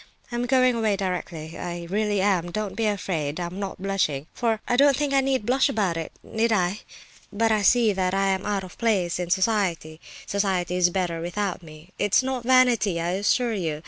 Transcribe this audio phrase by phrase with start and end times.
[0.31, 3.39] I'm going away directly, I really am—don't be afraid.
[3.39, 6.79] I am not blushing, for I don't think I need blush about it, need I?
[7.31, 11.91] But I see that I am out of place in society—society is better without me.
[11.99, 13.79] It's not vanity, I assure you.